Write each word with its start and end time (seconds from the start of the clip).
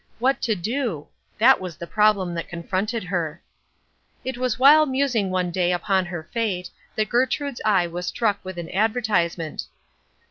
What 0.17 0.41
to 0.41 0.55
do? 0.55 1.09
That 1.37 1.61
was 1.61 1.77
the 1.77 1.85
problem 1.85 2.33
that 2.33 2.49
confronted 2.49 3.03
her. 3.03 3.39
It 4.25 4.35
was 4.35 4.57
while 4.57 4.87
musing 4.87 5.29
one 5.29 5.51
day 5.51 5.71
upon 5.71 6.07
her 6.07 6.27
fate 6.33 6.71
that 6.95 7.07
Gertrude's 7.07 7.61
eye 7.63 7.85
was 7.85 8.07
struck 8.07 8.43
with 8.43 8.57
an 8.57 8.71
advertisement. 8.71 9.67